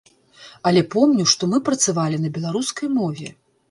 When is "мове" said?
3.01-3.27